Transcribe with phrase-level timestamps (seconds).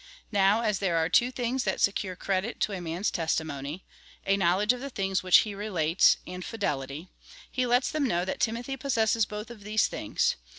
[0.31, 3.85] Now as there are two things that secure credit to a man's testimony—
[4.25, 7.09] a knowledge of the things which he relates, and fidelity—
[7.51, 10.37] he lets them know that Timothy possesses both of these things.